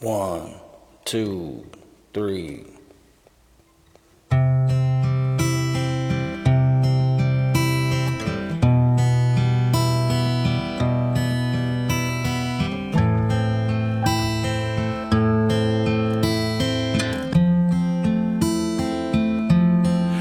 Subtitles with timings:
[0.00, 0.52] One,
[1.06, 1.64] two,
[2.12, 2.66] three.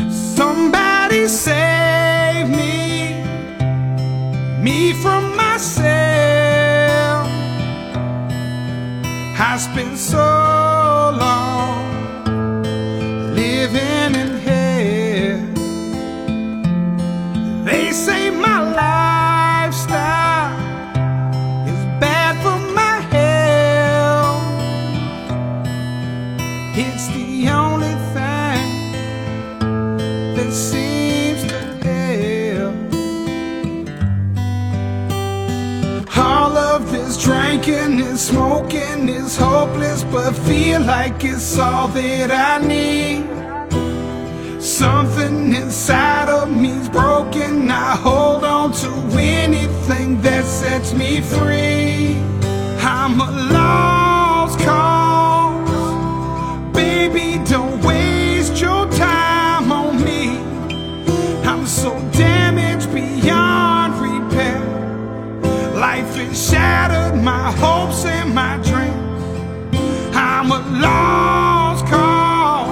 [0.09, 3.21] Somebody save me,
[4.63, 5.94] me from myself.
[9.37, 12.23] I been so long
[13.35, 15.39] living in hell.
[17.65, 19.04] They say my lifestyle
[37.55, 43.25] drinking and smoking is hopeless, but feel like it's all that I need.
[44.61, 47.71] Something inside of me's broken.
[47.71, 52.17] I hold on to anything that sets me free.
[52.81, 55.69] I'm a lost cause.
[56.73, 60.39] Baby, don't waste your time on me.
[61.47, 62.34] I'm so damaged
[70.47, 72.69] I'm a lost cause.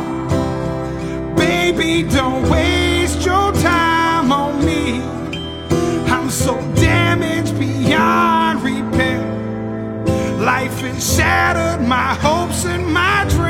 [1.35, 5.02] Baby, don't waste your time on me.
[6.11, 9.25] I'm so damaged beyond repair.
[10.38, 13.42] Life has shattered my hopes and my dreams.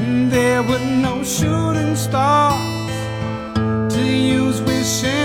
[0.00, 2.90] And there were no shooting stars
[3.94, 5.23] to use wishing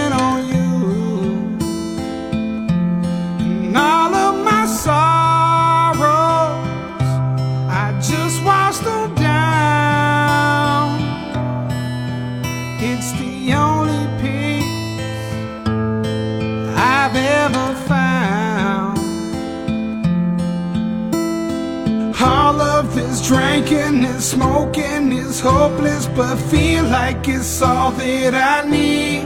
[24.20, 29.24] and smoking is hopeless, but feel like it's all that I need.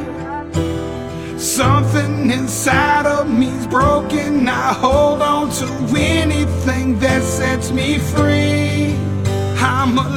[1.40, 4.48] Something inside of me's broken.
[4.48, 5.68] I hold on to
[5.98, 8.96] anything that sets me free.
[9.58, 10.10] I'm a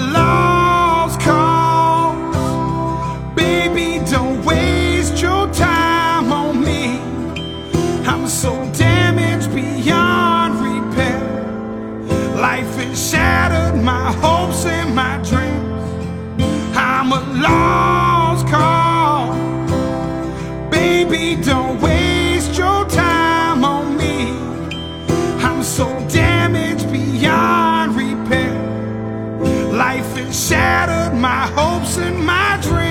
[17.35, 19.37] lost cause.
[20.71, 24.31] Baby, don't waste your time on me.
[25.45, 28.55] I'm so damaged beyond repair.
[29.73, 32.86] Life has shattered my hopes and my dreams.